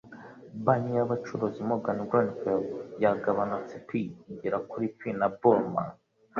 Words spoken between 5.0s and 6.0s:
na Burmah,